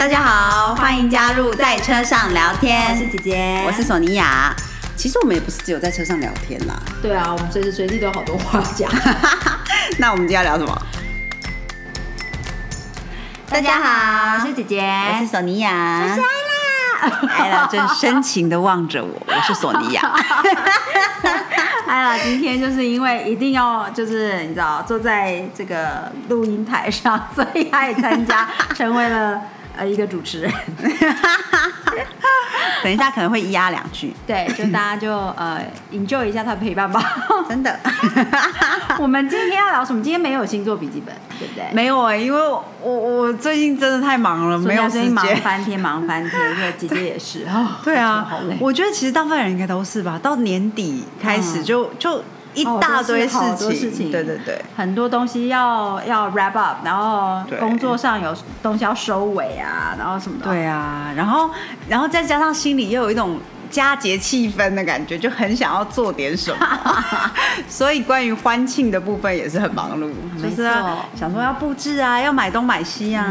[0.00, 2.90] 大家好，欢迎加入在车上聊天。
[2.90, 4.50] 我是姐姐，我是索尼娅。
[4.96, 6.74] 其实我们也不是只有在车上聊天啦。
[7.02, 8.90] 对啊，我们随时随地都有好多话讲。
[10.00, 10.82] 那我们今天要聊什么？
[13.50, 17.34] 大家好，我是姐姐，我是索尼娅，我是艾拉。
[17.36, 20.00] 艾拉正深情的望着我， 我是索尼娅。
[21.86, 29.38] 艾拉今天就是因为一定要就是你知道坐在这个录音台上，所以她也参加，成为了
[29.80, 30.52] 呃一个主持人。
[32.82, 35.60] 等一下可能会压两句，对，就大家就呃
[35.92, 37.02] enjoy 一下他的陪伴吧。
[37.48, 37.78] 真的。
[38.98, 40.02] 我们今天要聊什么？
[40.02, 41.64] 今天没有星座笔记本，对不对？
[41.74, 45.26] 没有哎、因为我我我最近真的太忙了，没有时间忙。
[45.42, 46.50] 翻天，忙翻天。
[46.52, 48.56] 因为姐姐也是啊，对啊好累，。
[48.60, 52.22] 我觉得其实大部分人应该都是吧，到年底开始嗯就、就
[52.54, 54.10] 一大堆事情，事情。
[54.10, 54.60] 对对对。
[54.76, 60.46] 很多东西要要 wrap up，然后工作上有东西要收尾啊，然后什么的。
[60.46, 61.50] 对啊，然后
[61.88, 63.38] 然后再加上心里又有一种
[63.70, 66.66] 佳节气氛的感觉，就很想要做点什么，
[67.68, 73.24] 所以关于欢庆的部分也是很忙碌，没就是要想说要布置啊，要买东买西啊，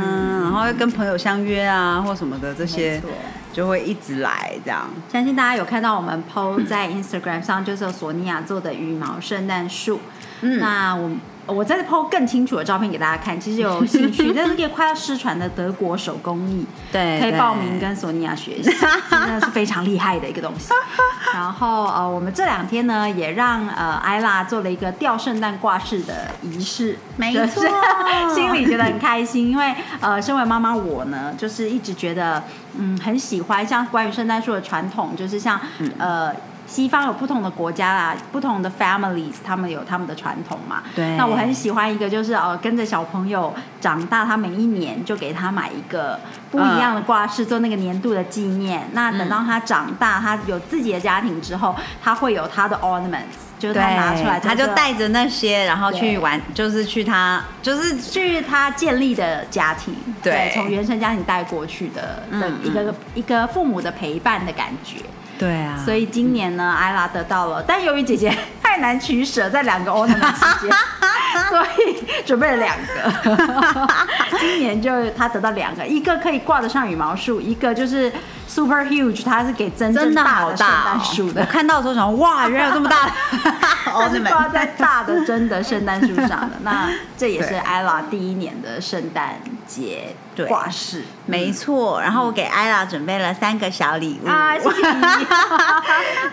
[0.44, 3.10] 然后要跟朋友相约啊或什么的这些没错，
[3.52, 4.90] 就会一直来这样。
[5.12, 10.00] 相信大家有看到我们 PO 在 Instagram 上，就是索尼娅做的羽毛圣诞树。
[10.42, 11.12] 嗯那我
[11.50, 18.72] 我再 PO 更清楚的照片给大家看，其实有兴趣， 这是个快要失传的德国手工艺，对可以报名跟索尼娅学习，
[19.10, 20.70] 真的是非常厉害的一个东西。
[21.34, 27.64] 然后呃，我们这两天呢，也让呃艾拉做了一个吊圣诞挂饰的仪式，没就是错
[28.34, 32.44] 心里觉得很开心，因为呃，身为妈妈我呢，就是一直觉得
[32.78, 36.34] 嗯很喜欢像关于圣诞树的传统，就是像、嗯呃。
[36.70, 40.84] 西方有不同的国家啦，不同的 families，他们有他们的传统嘛。
[40.96, 46.20] 对那我很喜欢一个，就是呃，跟着小朋友长大，他每一年就给他买一个
[46.52, 48.88] 不一样的挂饰，做那个年度的纪念。
[48.94, 64.98] 那等到他长大，他有自己的家庭之后，他会有他的 ornaments，就是他拿出来，他就带着那些，然后去玩，就是去他，就是去他建立的家庭，对从原生家庭带过去的的嗯一个、一个父母的陪伴的感觉。
[65.40, 68.38] 对啊，所以今年呢，艾拉得到了，但由于姐姐
[68.70, 70.72] 太难取舍在两个 ornament 之间，
[71.50, 73.98] 所以准备了两个。
[74.40, 78.14] 今年就他得到两个，一个可以挂得上羽毛树，一个就是
[78.48, 81.42] super huge，它是给真正大的圣诞树的。
[81.42, 81.46] 我。
[81.48, 83.12] 看到的时候想，哇，原来有这么大的
[83.92, 91.06] 它是挂在大的真的圣诞树上的，那这也是 ella 第一年的圣诞节对挂饰。
[91.26, 94.30] 没错，然后我给艾拉准备了三个小礼物。
[94.30, 95.28] 啊，谢谢你，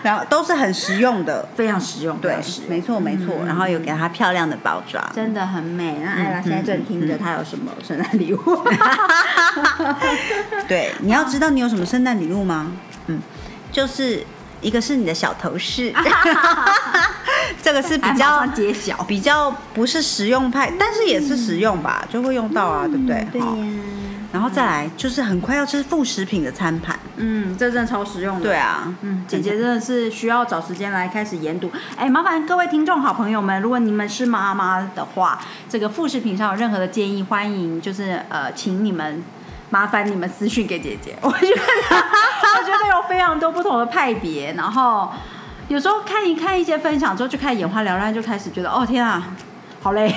[0.03, 5.97] 然后都是很实用的，非常实用，非对没错没错，然后有给她漂亮的包装，真的很美。
[6.03, 8.39] 那艾拉现在正听着，她有什么圣诞礼物？
[10.67, 12.71] 对，你要知道你有什么圣诞礼物吗？
[13.07, 13.19] 嗯，
[13.71, 14.23] 就是
[14.61, 15.93] 一个是你的小头饰，
[17.61, 23.25] 这个是比较上揭晓，比较不是实用派，但是也是实用吧，就会用到啊，对不对？
[23.25, 23.47] 好对呀，
[24.37, 28.43] 然后再来就是很快要吃副食品的餐盘，嗯，这真的超实用的。
[28.43, 28.55] 对。
[28.55, 31.71] 啊，嗯，姐姐真的是需要找时间来开始研读。
[31.97, 39.23] 哎，麻烦各位听众好朋友们，如果你们是妈妈的话，这个副食品上有任何的建议，欢迎就是呃，请你们
[39.71, 41.17] 麻烦你们私讯给姐姐。
[41.23, 45.11] 我觉得我觉得有非常多不同的派别，然后
[45.67, 49.29] 有时候看一看一些分享之后，就开始眼花缭乱，就开始觉得哦天啊，
[49.81, 50.13] 好累。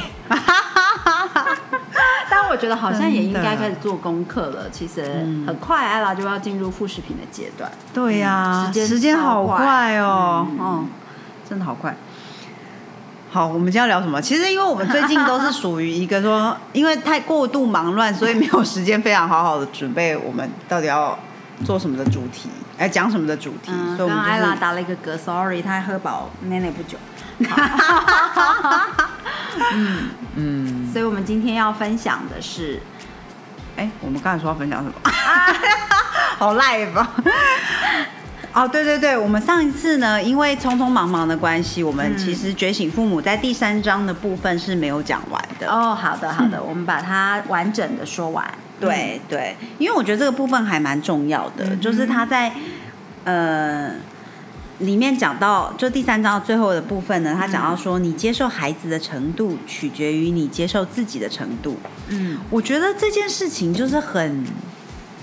[2.41, 4.71] 但我觉得好像也应该开始做功课了。
[4.71, 5.03] 其实
[5.47, 7.71] 很快，艾拉就要进入副食品的阶段。
[7.93, 10.89] 对呀、时间时间好快哦，嗯嗯，
[11.49, 11.95] 真的好快。
[13.31, 14.21] 好，我们今天要聊什么？
[14.23, 21.17] 其实因为我们最近都是属于一个说， 因为太过度忙乱，所以没有时间非常好好的准备我们到底要
[21.65, 26.97] 做什么的主题，哎，讲什么的主题，嗯，所以我们刚刚艾拉打了一个嗝，sorry，他喝饱奶奶不久。
[29.73, 32.81] 嗯嗯，所以我们今天要分享的是，
[33.77, 34.95] 哎，我们刚才说要分享什么？
[36.39, 37.11] 好赖吧。
[38.53, 45.71] 哦，对对对，我们上一次呢，因为匆匆忙忙的关系，我们嗯其实觉醒父母在第三章的部分是没有讲完的。
[45.71, 48.45] 哦，好的好的，我们把它完整的说完。
[48.81, 52.51] 对对，因为我觉得这个部分还蛮重要的，嗯就是他在
[53.25, 53.93] 呃
[54.81, 61.77] 里面讲到，就第三章最后的部分呢，他讲到说，你接受孩子的程度取决于你接受自己的程度。
[62.09, 64.45] 嗯我觉得这件事情就是很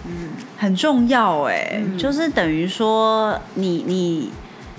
[0.06, 4.32] 嗯很重要哎、嗯就是等于说你你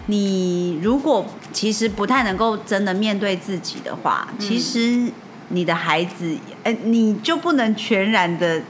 [0.07, 5.13] 你如果其实不太能够真的面对自己的话，嗯其实
[5.49, 8.63] 你的孩子，哎、你就不能全然的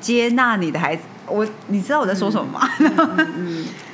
[0.00, 1.02] 接纳你的孩子。
[1.26, 2.68] 我你知道我在说什么吗？
[3.36, 3.66] 嗯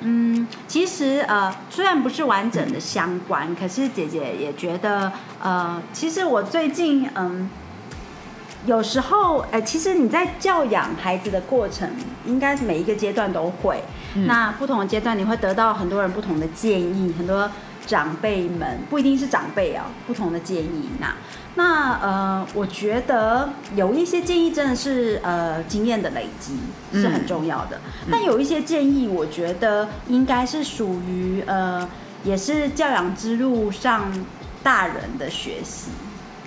[0.00, 5.10] 嗯，其实呃，虽然不是完整的相关，可是姐姐也觉得
[5.42, 7.50] 呃，其实我最近嗯，
[8.64, 11.90] 有时候呃，其实你在教养孩子的过程，
[12.26, 13.82] 应该每一个阶段都会。
[14.26, 17.48] 那不同的阶段，你会得到很多人不同的建议，很多
[17.88, 20.90] 长辈们不一定是长辈啊，不同的建议。
[21.00, 21.14] 那
[21.54, 26.58] 那呃，我觉得有一些建议真的是呃经验的累积
[26.92, 27.80] 是很重要的，
[28.10, 31.88] 但有一些建议，我觉得应该是属于呃，
[32.22, 34.12] 也是教养之路上
[34.62, 35.90] 大人的学习。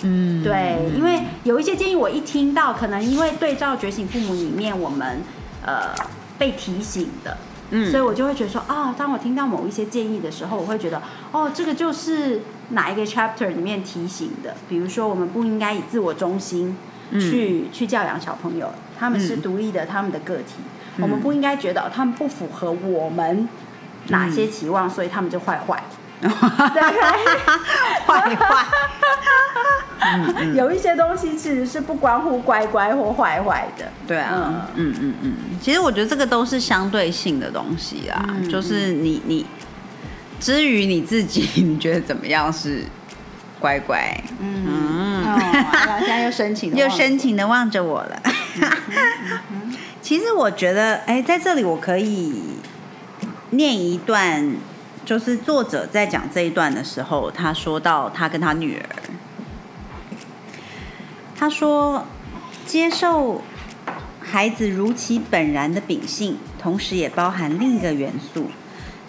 [0.03, 5.21] 嗯，对，因为有一些建议，我一听到，可能因为对照《觉醒父母》里面我们
[5.65, 5.93] 呃
[6.37, 7.35] 被提醒的。
[7.71, 11.01] 嗯，所以我就会觉得说啊，当我听到某一些建议的时候，我会觉得
[11.31, 14.55] 哦，这个就是哪一个 chapter 里面提醒的。
[14.69, 16.75] 比如说，我们不应该以自我中心
[17.13, 18.69] 去去教养小朋友，
[18.99, 20.55] 他们是独立的，他们的个体，
[20.99, 23.47] 我们不应该觉得他们不符合我们
[24.09, 25.83] 哪些期望，所以他们就坏坏，
[28.05, 28.65] 坏坏。
[30.55, 33.85] 有一些东西其实是不关乎乖乖或坏坏的。
[34.07, 39.45] 对啊，嗯嗯嗯，其实我觉得这个都是相对性的东西啦，就是你你，
[40.39, 42.83] 至于你自己，你觉得怎么样是
[43.59, 44.21] 乖乖？
[44.39, 45.23] 嗯，
[45.99, 48.21] 现在又深情 又深情的望着我了。
[50.01, 52.41] 其实我觉得，哎，在这里我可以
[53.51, 54.55] 念一段，
[55.03, 58.85] 就是作者在讲这一段的时候，他说到他跟他女儿。
[61.35, 62.05] 他说
[62.67, 63.41] ：“接受
[64.21, 68.51] 孩子如其本然的秉性，同时也包含另一个元素：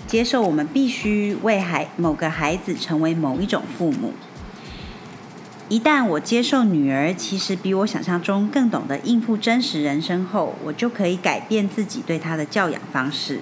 [0.07, 4.15] 接受我们必须为孩某个孩子成为某一种父母。
[5.69, 13.41] 一旦我接受女儿其实比我想象中更懂得应付真实人生后，我就可以改变自己对她的教养方式。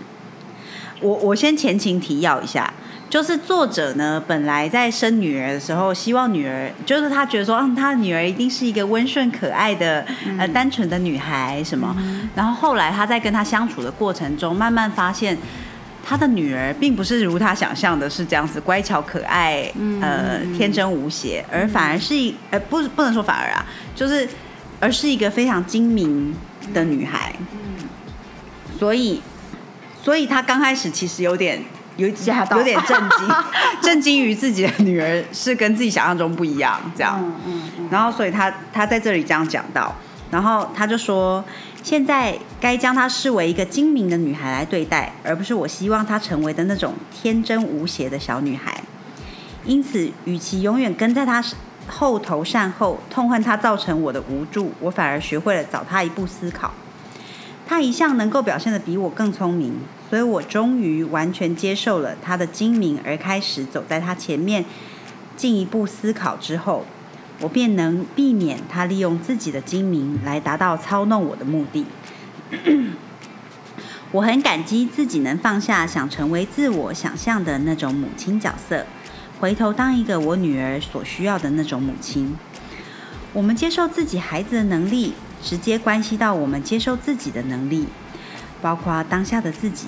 [1.01, 2.73] 我我先前情提要一下。”
[3.11, 10.07] 就是作者呢，本来在生女儿的时候，希望女儿就是他觉得说，嗯，他的女儿一定是一个温顺可爱的、
[10.39, 11.93] 呃，单纯的女孩什么。
[12.37, 15.37] 然后后来他在跟他相处的过程中，慢慢发现
[16.05, 19.69] 他的女儿并不是如他想象的是这样子乖巧可爱、
[20.01, 24.29] 呃，天真无邪，而反而是一呃，不不能说反而啊，就是
[24.79, 26.33] 而是一个非常精明
[26.73, 27.35] 的女孩。
[28.79, 29.21] 所以，
[30.03, 31.63] 所以他刚开始其实有点。
[31.97, 33.29] 有有点震惊，
[33.83, 37.21] 震惊于自己的女儿是跟自己想象中不一样，这样。
[37.45, 37.89] 嗯嗯。
[37.91, 39.95] 然后，所以他他在这里这样讲到，
[40.31, 41.45] 然后他就说，
[41.83, 48.81] 现在该将她视为一个精明的女孩来对待，而不是我希望她成为的那种天真无邪的小女孩。
[49.67, 51.45] 因此，与其永远跟在她
[51.87, 56.73] 后头善后，痛恨她造成我的无助，我反而学会了早她一步思考。
[57.71, 59.75] 她一向能够表现的比我更聪明。
[60.09, 64.65] 所以我终于完全接受了他的精明，而开始走在他前面，
[65.37, 66.85] 进一步思考之后，
[67.41, 71.87] 我便能避免他利用自己的精明来达到操弄我的目的。
[74.11, 78.85] 我很感激自己能放下想成为自我想象的那种母亲角色，
[79.39, 82.37] 回头当一个我女儿所需要的那种母亲。
[83.33, 87.87] 我们接受自己孩子的能力，直接关系到我们接受自己的能力。
[88.63, 89.87] 包括当下的自己、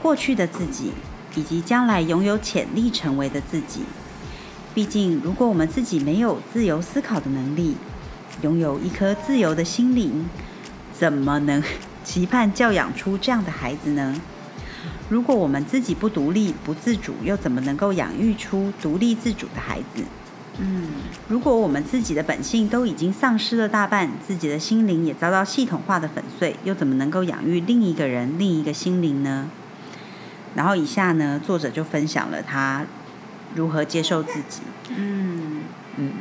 [0.00, 0.92] 过去的自己，
[1.34, 3.80] 以及将来拥有潜力成为的自己。
[4.72, 7.76] 毕竟，如果我们自己没有自由思考的能力，
[8.42, 10.28] 拥有一颗自由的心灵，
[10.96, 11.60] 怎么能
[12.04, 14.14] 期盼教养出这样的孩子呢？
[15.08, 20.04] 如果我们自己不独立、不自主，又怎么能够养育出独立自主的孩子？
[20.58, 20.88] 嗯，
[21.28, 29.50] 如果我们自己的本性都已经丧失了大半，自己的心灵也遭到系统化的粉碎，又怎么能够养育另一个人、另一个心灵呢？
[30.54, 32.86] 然后以下呢，作者就分享了他
[33.54, 34.62] 如何接受自己。
[34.88, 35.64] 嗯
[35.96, 36.12] 嗯，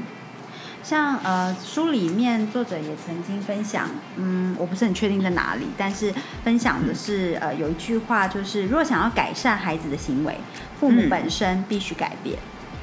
[0.84, 6.14] 像呃书里面作者也曾经分享，嗯，我不是很确定在哪里，但是
[6.44, 10.38] 分享的是呃有一句话，就是如果想要改善孩子的行为，
[10.78, 12.38] 父母本身必须改变。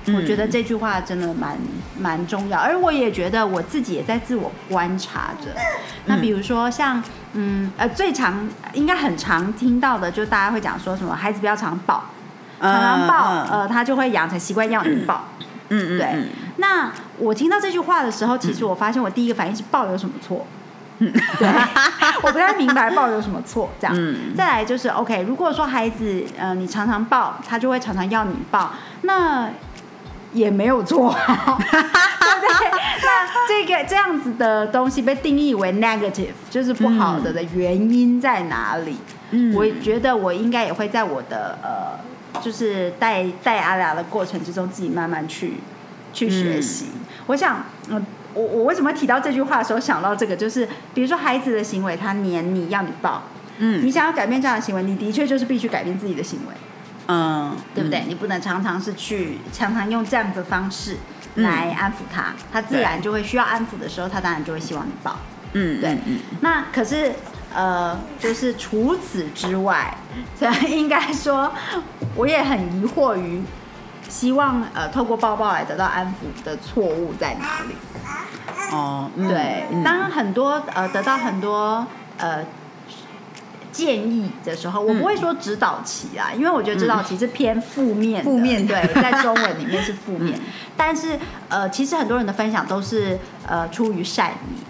[0.06, 1.56] 我觉得这句话真的蛮
[1.96, 5.48] 蛮重要，而我也觉得我自己也在自我观察着。
[6.06, 7.00] 那比如说像
[7.34, 12.02] 嗯呃最常应该很常听到的，就大家会讲说什么孩子不要常抱，
[12.60, 15.28] 常常抱呃他就会养成习惯要你抱。
[15.68, 15.98] 嗯嗯。
[15.98, 16.28] 对。
[16.56, 20.44] 那我听到这句话的时候，其实我发现我第一个反应是抱有什么错？
[20.98, 21.12] 嗯。
[21.38, 21.48] 对。
[22.22, 23.94] 我不太明白抱有什么错这样。
[23.96, 24.34] 嗯。
[24.36, 29.48] 再来就是 OK，如果说孩子呃你常常抱，他就会常常要你抱，那。
[30.32, 32.70] 也没有错， 对不对？
[33.02, 38.96] 那这个这样子的东西被定义为 negative，就是不好的的原因在哪里？
[39.30, 45.54] 嗯我觉得我应该也会在我的呃，就是带带阿雅的过程之中，自己慢慢去
[46.12, 46.86] 去学习。
[47.26, 53.22] 我想，嗯、我我为什么提到这句话的时候想到这个，就是比如说孩子的行为，他黏你要你抱，
[53.58, 56.54] 嗯你想要改变这样的行为，你的确就是必须改变自己的行为。
[57.12, 58.04] 嗯，对不对？
[58.08, 60.96] 你不能常常是去常常用这样子的方式
[61.36, 65.16] 来安抚他，他自然就会需要安抚的时候，他当然就会希望你抱。
[65.54, 67.12] 嗯，对嗯嗯那可是
[67.54, 69.94] 呃，就是除此之外，
[70.68, 71.52] 应该说，
[72.16, 73.42] 我也很疑惑于
[74.08, 77.74] 希望呃透过抱抱来得到安抚的错误在哪里？
[78.72, 82.42] 哦，嗯对，嗯当很多呃得到很多呃
[83.72, 90.38] 建议的时候，我不会说指导期啊，因为我觉得指导期是偏负面的，负面对，在中文里面是负面。
[90.76, 94.62] 但是呃，其实很多人的分享都是呃出于善意。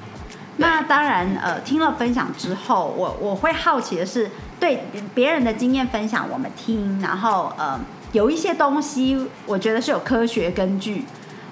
[0.58, 4.30] 那当然，呃，听了分享之后，我我会好奇的是，
[4.60, 7.80] 对别人的经验分享我们听，然后呃，
[8.12, 11.04] 有一些东西我觉得是有科学根据，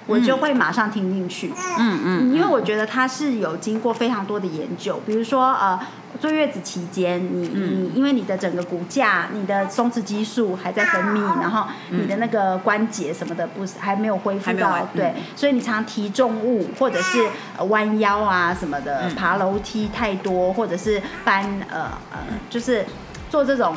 [0.07, 1.53] 我就会马上听进去。
[1.77, 5.79] 嗯嗯，因为我觉得它是有经过非常多的研究，比如说呃，
[6.19, 17.25] 坐月子期间，你嗯你因为你的整个骨架、你的松弛激素还在分泌，然后你的那个关节什么的不是还没有恢复到对嗯，所以你常提重物或者是
[17.57, 22.85] 呃弯腰啊什么的，嗯爬楼梯太多，或者是搬呃呃就是
[23.29, 23.75] 做这种。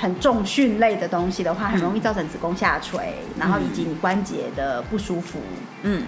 [0.00, 5.38] 很重训类的东西的话，很容易造成子宫下垂，然后以及你关节的不舒服。
[5.82, 6.04] 嗯，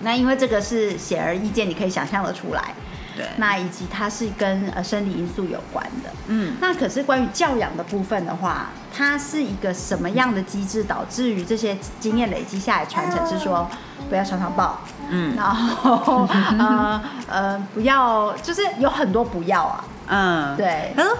[0.00, 2.74] 那因为这个是显而易见，你可以想象得出来。
[3.16, 6.10] 对，那以及它是跟呃生理因素有关的。
[6.28, 13.26] 嗯那可是关于教养的部分的话，它是一个什么样的机制导致于这些经验累积下来传承？
[13.28, 13.68] 是说
[14.08, 16.26] 不要常常抱，嗯然后
[16.58, 19.84] 呃呃不要，就是有很多不要啊。
[20.12, 21.10] 嗯，对可是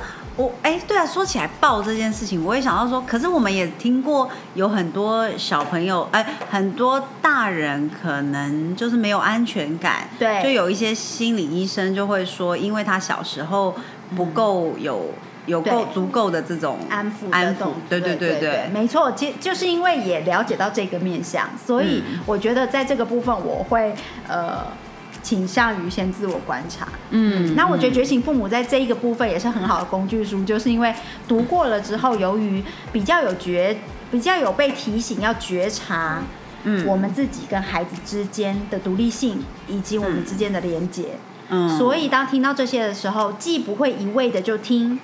[0.40, 13.74] 我哎、对啊，说起来抱这件事情，我也想到说，可是我们也听过有很多小朋友，哎、很多大人可能就是没有安全感，对就有一些心理医生就会说，因为他小时候
[14.16, 15.10] 不够有。
[15.46, 23.92] 有够足够的这种安抚的安抚动，对对对对，没错，就就是因为也了解到这个面相，所以嗯我觉得在这个部分我会
[24.28, 24.64] 呃
[25.22, 26.88] 倾向于先自我观察。
[27.10, 30.94] 嗯那我觉得《嗯觉醒父母》在这一个部分也是很好的工具书，就是因为
[31.26, 32.62] 读过了之后，由于
[32.92, 33.76] 比较有觉，
[34.10, 36.22] 比较有被提醒要觉察，
[36.64, 41.18] 嗯我们自己跟孩子之间的独立性，以及我们之间的连接。
[41.48, 45.00] 嗯所以当听到这些的时候，既不会一味的就听，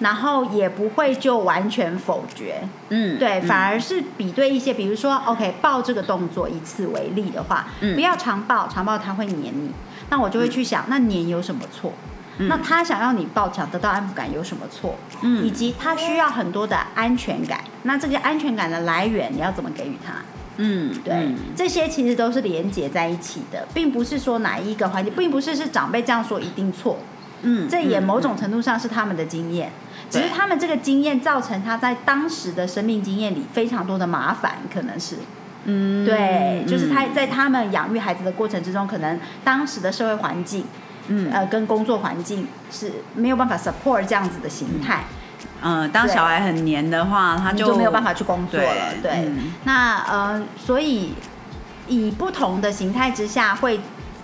[0.00, 3.46] 然后也不会就完全否决，嗯对，嗯。
[3.46, 7.94] 反而是比对一些，比如说，OK，抱这个动作以此为例的话，嗯。
[7.94, 9.70] 不要常抱，常抱它会黏你，
[10.10, 11.92] 那我就会去想，那黏有什么错？
[12.38, 12.48] 嗯。
[12.48, 14.96] 那他想要你抱，想得到安抚感有什么错？
[15.22, 15.44] 嗯。
[15.44, 20.14] 以及他需要很多的安全感，那这个安全感的来源你要怎么给予他？
[20.56, 21.36] 嗯对，嗯。
[21.56, 26.96] 这些其实都是连结在一起的，并不是说哪一个环节，并不是是长辈这样说一定错，
[27.44, 29.70] 嗯这也嗯某种程度上是他们的经验，
[30.10, 35.16] 只是他们这个经验造成他在当时的生命经验里非常多的麻烦，可能是。
[35.66, 40.64] 嗯对，就是他嗯在他们养育孩子的过程之中，可能当时的社会环境，
[41.08, 41.30] 嗯。
[41.32, 45.04] 呃，跟工作环境是没有办法 support 这样子的形态，
[45.62, 48.92] 嗯，当小孩很黏的话，他你就没有办法去工作了。
[49.02, 49.52] 对对，嗯。
[49.64, 51.14] 那呃，所以
[51.88, 53.78] 以不同的形态之下会。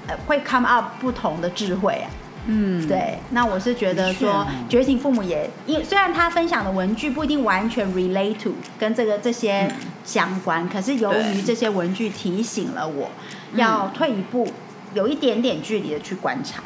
[0.07, 2.09] 呃，会 come up 不同的智慧啊，
[2.47, 9.71] 嗯，对，那我是觉得说哦，觉醒父母也，因虽然他分享的文具不一定完全 relate to 跟这个这些
[10.05, 13.11] 相关，可是由于这些文具提醒了我，
[13.55, 14.49] 要退一步，
[14.95, 16.63] 有一点点距离的去观察。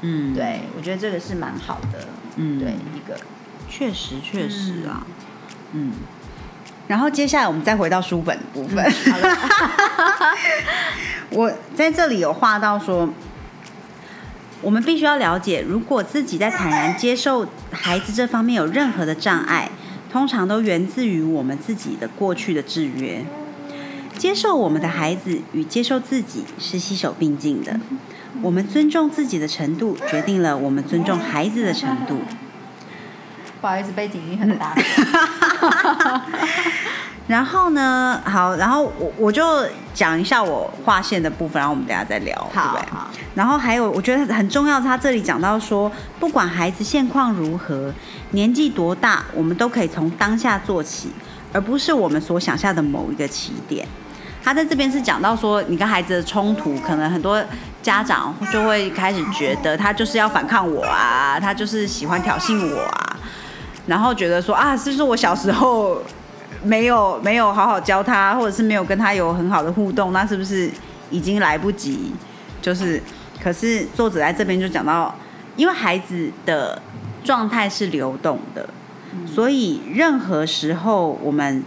[0.00, 2.06] 嗯，对，我觉得这个是蛮好的，
[2.36, 3.14] 嗯对一个。
[3.68, 5.06] 确实确实啊，
[5.72, 5.92] 嗯。
[6.86, 8.82] 然后接下来我们再回到书本的部分。
[11.28, 13.06] 我在这里有画到说，
[14.60, 19.70] 我们必须要了解，如果自己在坦然接受孩子这方面有任何的障碍，
[20.10, 23.24] 通常都源自于我们自己的过去的制约。
[24.16, 27.78] 接受我们的孩子与接受自己是携手并进的。
[28.42, 32.18] 我们尊重自己的程度，决定了我们尊重孩子的程度。
[33.60, 34.74] 不好意思，背景音很大。
[37.28, 39.44] 然后呢，好，然后我我就
[39.92, 42.80] 讲一下我划线的部分，然后我们等下再聊，对不对？
[42.90, 47.92] 好，然后还有，我觉得很重要，他这里讲到说，不管孩子现况如何，
[48.30, 51.12] 年纪多大，我们都可以从当下做起，
[51.52, 53.86] 而不是我们所想象的某一个起点。
[54.42, 57.44] 他在这边是讲到说，你跟孩子的冲突，可能很多
[57.82, 63.16] 家长就会开始觉得他就是要反抗我啊，他就是喜欢挑衅我啊，
[63.86, 66.00] 然后觉得说啊，是不是我小时候
[66.62, 70.70] 没有没有好好教他，或者是没有跟他有很好的互动，那是不是
[71.10, 72.12] 已经来不及？
[72.60, 73.00] 就是，
[73.42, 75.14] 可是作者在这边就讲到，
[75.56, 76.82] 因为孩子的
[77.22, 78.68] 状态是流动的，
[79.26, 81.62] 所以任何时候我们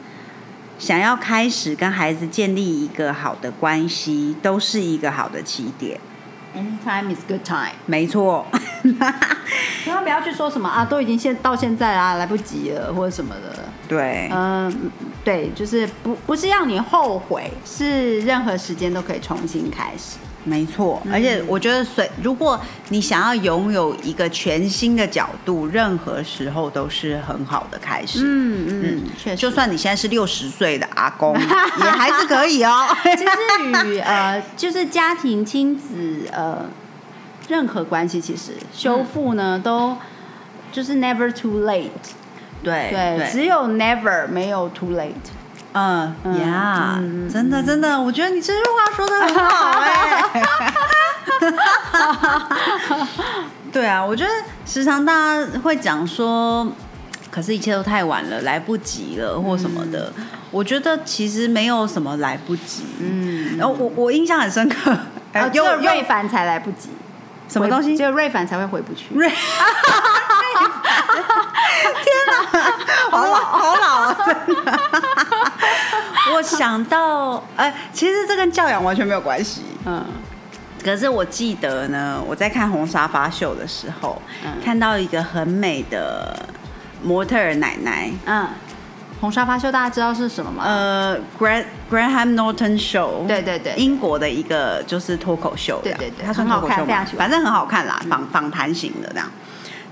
[0.77, 5.99] 想要开始跟孩子建立一个好的关系，都是一个好的起点。
[6.55, 7.73] Anytime is good time。
[7.85, 8.45] 没错，
[9.83, 13.57] 千万不要去说什么啊，都已经现到现在啊，来不及了或者什么的。
[13.87, 14.91] 对，嗯，
[15.23, 20.17] 对，就是不不是让你后悔，是任何时间都可以重新开始。
[20.43, 21.01] 没错。
[21.11, 28.19] 而且我觉得随，如果你想要拥有一个全新的角度，任何时候都是很好的开始。
[28.23, 29.35] 嗯嗯，确实。
[29.35, 32.87] 就算你现在是六十岁的阿公， 也还是可以哦。
[33.03, 36.65] 其实与呃，就是家庭、亲子呃，
[37.47, 39.95] 任何关系，其实修复呢，都
[40.71, 41.89] 就是 never too late。
[42.63, 45.11] 对对，只有 never 没有 too late。
[45.73, 50.23] 嗯嗯呀嗯，真的真的，我觉得你这句话说的很好哎。
[53.71, 54.29] 对啊，我觉得
[54.65, 56.67] 时常大家会讲说，
[57.31, 60.11] 可是一切都太晚了，来不及了或什么的。
[60.51, 62.83] 我觉得其实没有什么来不及。
[62.99, 64.93] 嗯，然后我我印象很深刻，
[65.31, 66.89] 呃，只有瑞凡才来不及，
[67.47, 67.95] 什么东西？
[67.95, 69.05] 只有瑞凡才会回不去。
[69.15, 69.37] 瑞， 天
[72.27, 72.33] 哪，
[73.09, 74.35] 好老好老啊，真
[74.65, 74.79] 的。
[76.33, 79.61] 我想到，呃，其实这跟教养完全没有关系。
[79.85, 80.05] 嗯，
[80.83, 84.51] 可是我记得呢，我在看红沙发秀的时候，嗯。
[84.63, 86.37] 看到一个很美的
[87.03, 88.47] 模特儿奶奶，嗯，
[89.19, 90.63] 红沙发秀大家知道是什么吗？
[90.65, 93.73] 呃，Graham Graham Norton Show，对对对。
[93.75, 97.05] 英国的一个就是脱口秀对对对它算很好脱口秀吗？
[97.17, 99.27] 反正很好看啦，访访谈型的这样。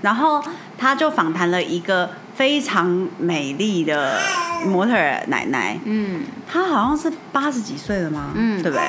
[0.02, 0.42] 然后
[0.78, 4.18] 他就访谈了一个非常美丽的
[4.66, 8.30] 模特儿奶奶，嗯她好像是八十几岁了吗？
[8.34, 8.86] 嗯对不对？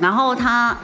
[0.00, 0.76] 然后她，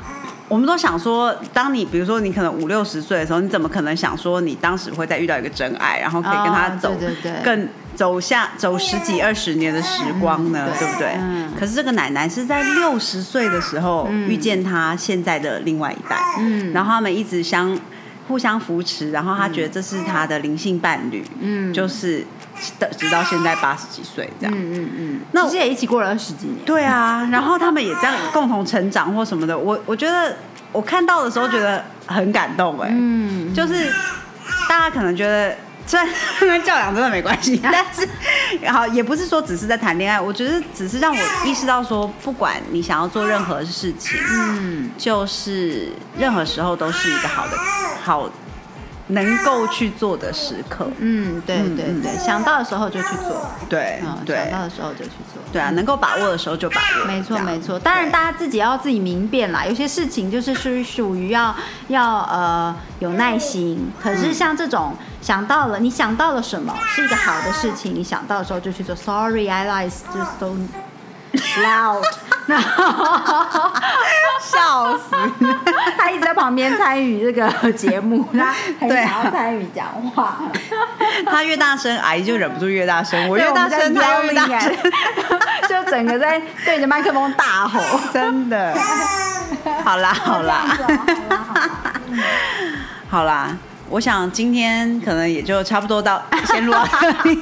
[0.48, 10.66] 我们都想说，当你比如说你可能五六十岁的时候，你怎么可能想说你当时会再遇到一个真爱，然后可以跟他哦走对对对更走下走十几二十年的时光呢？
[10.68, 11.08] 嗯对对不对？
[11.18, 17.76] 嗯可是这个奶奶是在六十岁的时候嗯遇见她现在的另外一代，嗯然后他们一直相
[18.28, 22.22] 互相扶持，然后她觉得这是她的灵性伴侣，嗯就是
[22.78, 24.54] 的直到现在八十几岁这样。
[24.56, 26.58] 嗯嗯嗯，那其实也一起过了二十几年。
[26.64, 30.36] 对啊，然后他们也这样共同成长或什么的，我我觉得
[30.72, 33.92] 我看到的时候觉得很感动哎、嗯，就是
[34.68, 35.56] 大家可能觉得。
[35.88, 36.08] 虽然
[36.40, 38.08] 跟教养真的没关系， 但是
[38.72, 47.56] 好也不是说只是在谈恋爱，我觉得只是让我意识到说，不管你想要做任何事情，嗯就是任何时候都是一个好的
[48.02, 48.28] 好
[49.08, 50.88] 能够去做的时刻。
[50.98, 55.42] 嗯，对对对，想到的时候就去做，对嗯，对想到的时候就去做。
[55.52, 57.06] 对啊，能够把握的时候就把握。
[57.06, 61.54] 没错没错，当然大家自己要自己明辨啦，有些事情就是是属于要
[61.88, 68.94] 要呃有耐心，可是像这种想到了，你想到了什么是一个好的事情，你想到的时候就去做。
[68.94, 70.56] Sorry, I like just so
[71.62, 72.02] loud，
[74.40, 75.16] 笑死。
[75.98, 80.38] 他一直在旁边参与这个节目， 他很对想要参与讲话。
[81.26, 84.76] 他越大声，阿姨就忍不住越大声；我越大声，他越大声。
[85.68, 87.80] 就整个在对着麦克风大吼。
[88.12, 88.74] 真的。
[89.84, 90.64] 好啦，好啦，
[93.10, 93.56] 好啦。
[93.88, 97.40] 我想今天可能也就差不多到，先录到这里。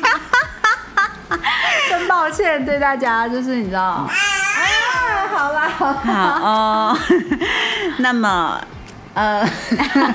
[1.89, 4.07] 真抱歉对大家，就是你知道，啊，
[5.45, 6.99] 好啦，好啦好哦，
[7.99, 8.59] 那么
[9.13, 9.47] 呃，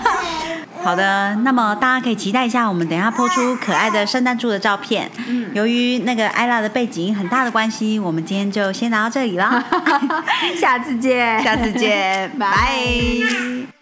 [0.83, 5.07] 好的，那么大家可以期待一下，我们等一下播出可爱的圣诞树的照片。
[5.27, 9.63] 嗯，由于那个艾拉的背景很大的关系，我们今天就先聊到这里啦，
[10.59, 12.47] 下次见，下次见，拜。
[12.47, 13.78] 拜